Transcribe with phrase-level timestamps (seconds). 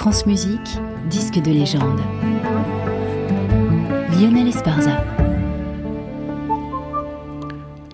[0.00, 0.78] France Musique,
[1.10, 2.00] disque de légende.
[4.18, 5.04] Lionel Esparza.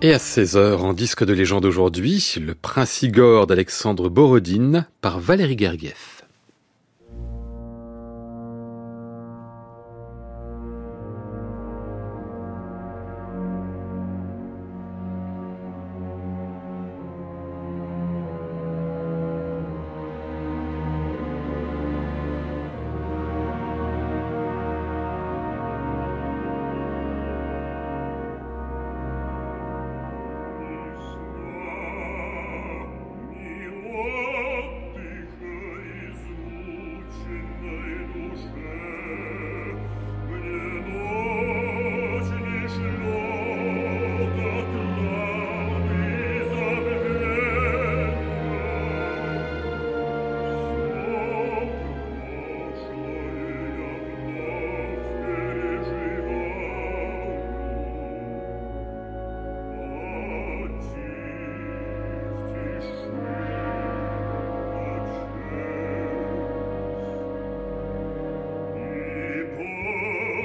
[0.02, 5.58] Et à 16h, en disque de légende aujourd'hui, le Prince Igor d'Alexandre Borodine par Valérie
[5.58, 6.15] Gergiev.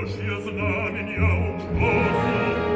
[0.01, 2.70] Божье знамение уж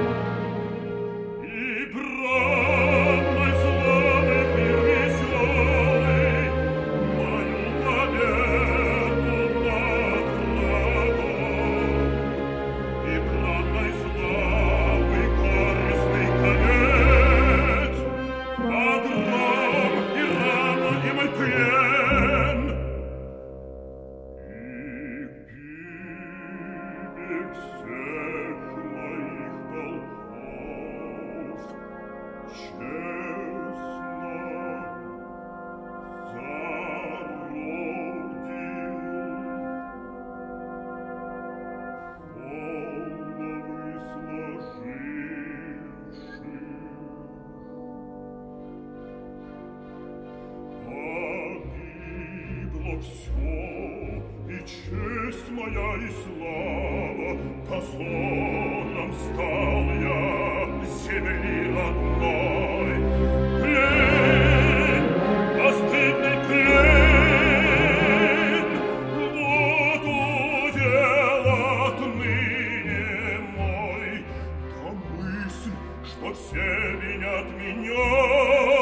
[76.56, 78.75] терпень от меня.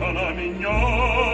[0.00, 1.33] lontana mignola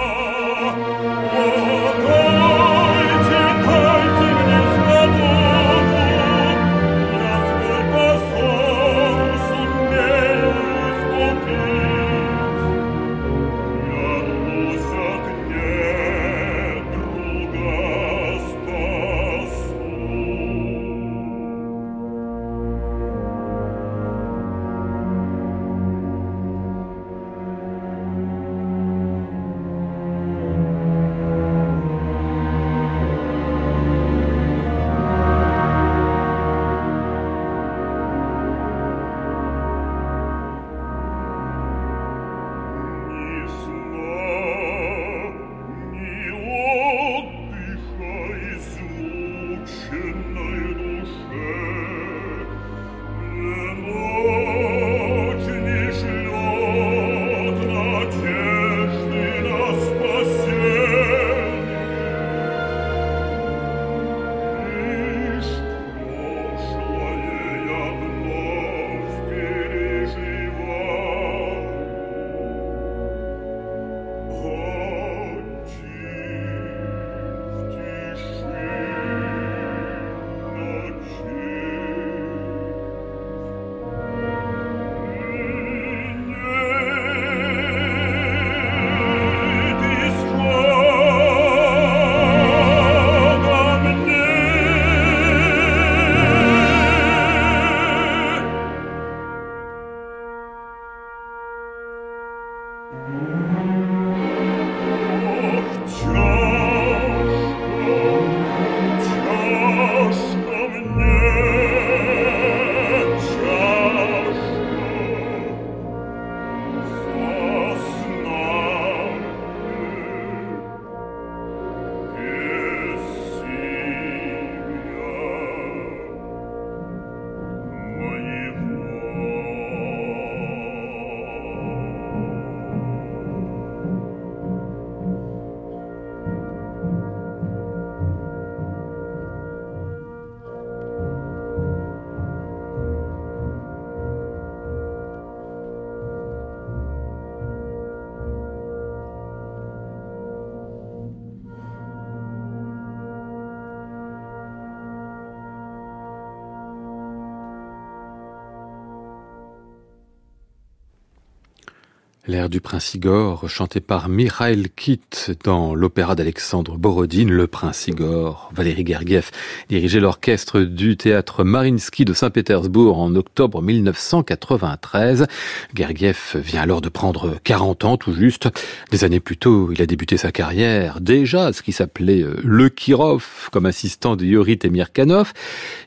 [162.30, 165.00] L'air du Prince Igor, chanté par Mikhail Kit
[165.42, 168.52] dans l'opéra d'Alexandre Borodine, Le Prince Igor.
[168.54, 169.32] Valérie Gergiev
[169.68, 175.26] dirigeait l'orchestre du théâtre Marinsky de Saint-Pétersbourg en octobre 1993.
[175.74, 178.48] Gergiev vient alors de prendre 40 ans tout juste.
[178.92, 182.68] Des années plus tôt, il a débuté sa carrière déjà ce qui s'appelait euh, le
[182.68, 185.32] Kirov comme assistant de Yorit Emirkanov.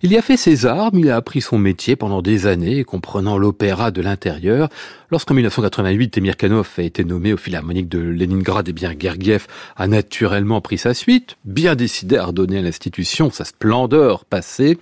[0.01, 3.37] Il y a fait ses armes, il a appris son métier pendant des années, comprenant
[3.37, 4.67] l'opéra de l'intérieur.
[5.09, 9.87] Lorsqu'en 1988, Emirkanov a été nommé au Philharmonique de Leningrad, et eh bien Gergiev a
[9.87, 14.79] naturellement pris sa suite, bien décidé à redonner à l'institution sa splendeur passée.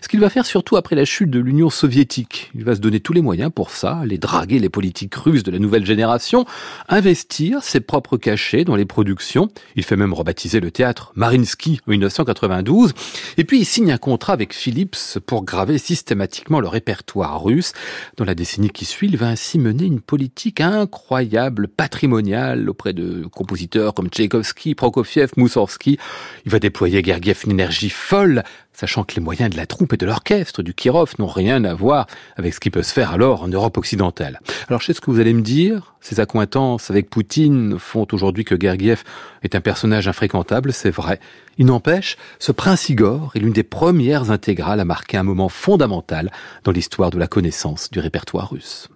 [0.00, 2.52] Ce qu'il va faire surtout après la chute de l'Union soviétique.
[2.54, 5.50] Il va se donner tous les moyens pour ça, aller draguer les politiques russes de
[5.50, 6.46] la nouvelle génération,
[6.88, 9.48] investir ses propres cachets dans les productions.
[9.74, 12.92] Il fait même rebaptiser le théâtre Marinsky en 1992.
[13.38, 17.72] Et puis il signe un contrat avec Philips pour graver systématiquement le répertoire russe.
[18.16, 23.24] Dans la décennie qui suit, il va ainsi mener une politique incroyable, patrimoniale auprès de
[23.26, 25.98] compositeurs comme Tchaïkovski, Prokofiev, Moussorski.
[26.44, 29.96] Il va déployer Gergiev une énergie folle, sachant que les moyens de la troupe et
[29.96, 33.42] de l'orchestre du Kirov n'ont rien à voir avec ce qui peut se faire alors
[33.42, 34.40] en Europe occidentale.
[34.68, 38.44] Alors je sais ce que vous allez me dire, ces accointances avec Poutine font aujourd'hui
[38.44, 39.04] que Gergiev
[39.42, 41.20] est un personnage infréquentable, c'est vrai.
[41.58, 46.30] Il n'empêche, ce prince Igor est l'une des premières intégrales à marquer un moment fondamental
[46.64, 48.88] dans l'histoire de la connaissance du répertoire russe.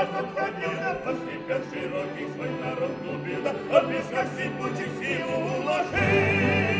[0.00, 6.79] Паха пробила, посыпя широкий свой народ глубина, Обескав а сипучих сил уложил.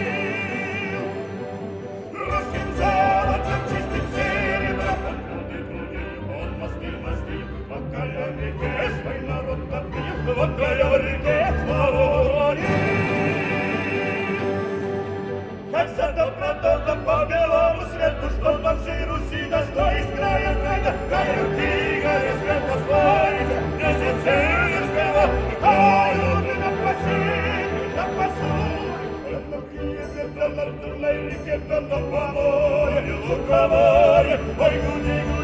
[30.57, 35.40] Turnej, kiedy na pomoje, o kawarie, oj gudigu.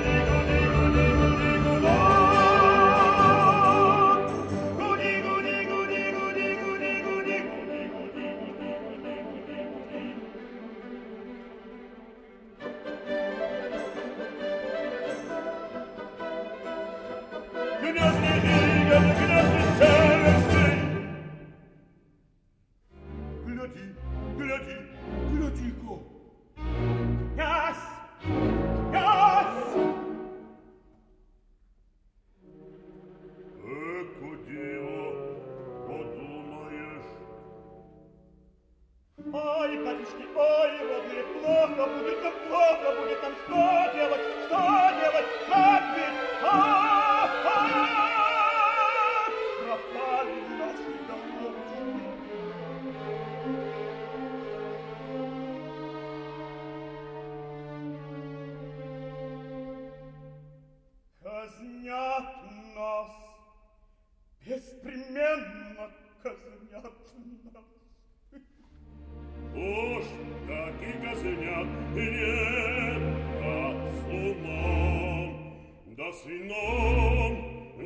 [76.23, 77.33] сыном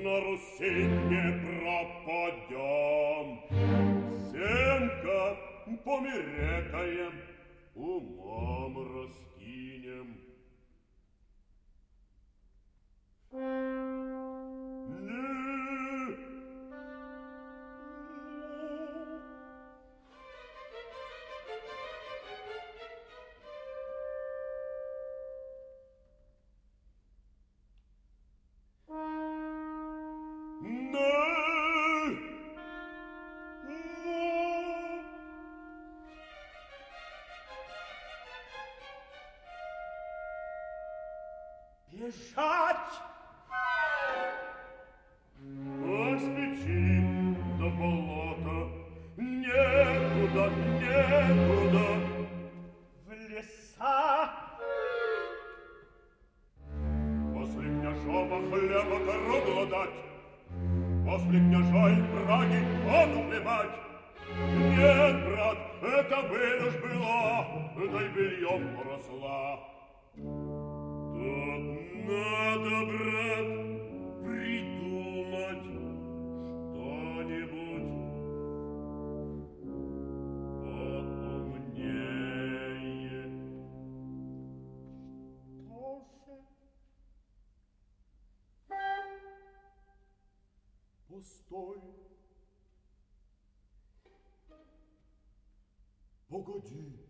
[0.03, 0.75] на Руси
[1.11, 1.27] не
[1.61, 3.27] пропадем.
[4.31, 5.23] Семка
[5.85, 7.15] померекаем,
[7.75, 10.09] умом раскинем.
[13.33, 14.20] Thank you.
[42.01, 42.95] Бежать!
[45.85, 47.05] Освети
[47.59, 48.59] до болота,
[49.19, 51.89] некуда, некуда.
[53.05, 54.31] В леса.
[57.35, 59.97] После княжова хлеба кору дать
[61.05, 63.77] После княжой Праги он убивать
[64.59, 66.80] Нет, брат, это вынужден
[96.61, 97.01] годі.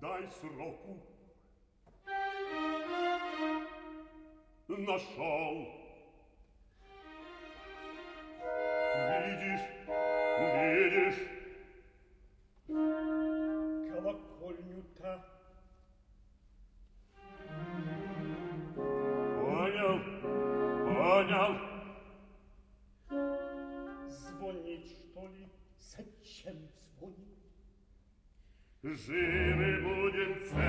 [0.00, 0.94] dai sroku
[4.68, 5.56] Нашел.
[9.08, 9.66] Видишь,
[10.54, 11.37] видишь,
[28.80, 30.67] Живы будем целы,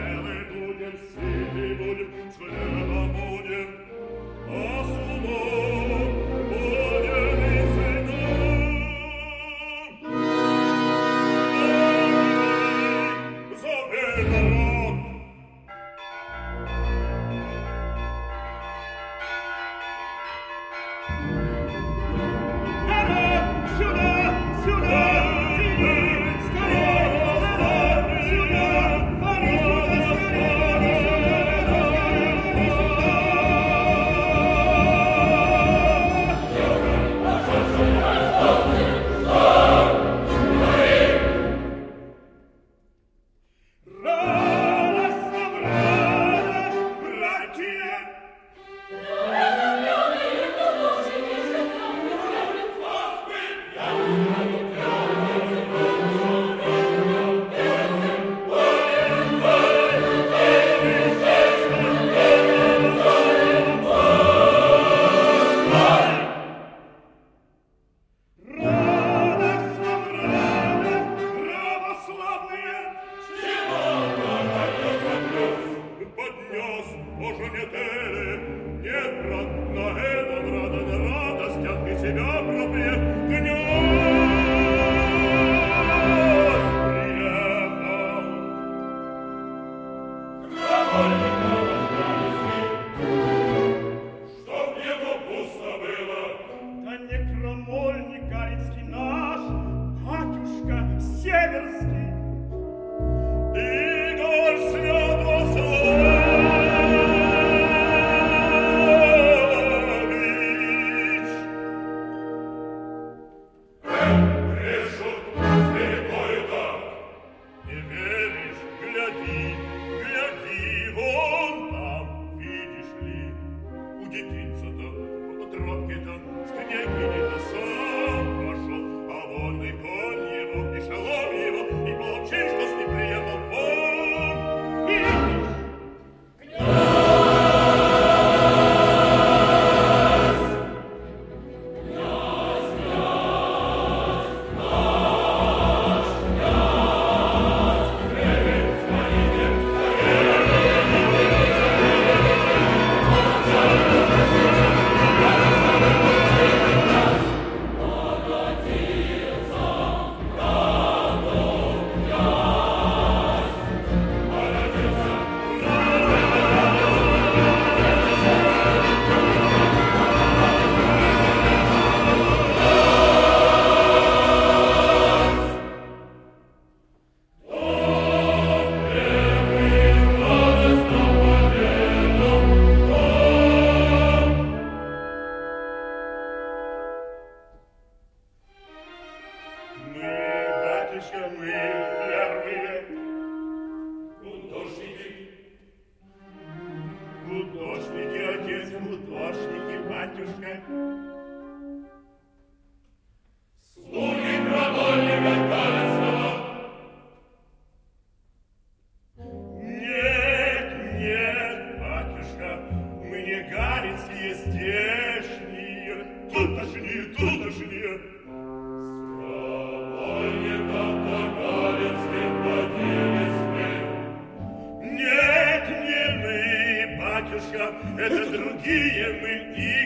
[228.59, 229.78] другие мы и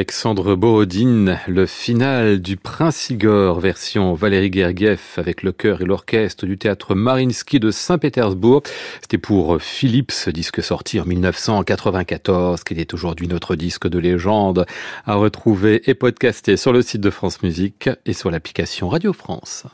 [0.00, 6.46] Alexandre Borodine, le final du Prince Igor, version Valérie Gergiev avec le chœur et l'orchestre
[6.46, 8.62] du théâtre Marinsky de Saint-Pétersbourg.
[9.02, 14.64] C'était pour Philips, disque sorti en 1994, qui est aujourd'hui notre disque de légende,
[15.04, 19.66] à retrouver et podcaster sur le site de France Musique et sur l'application Radio France.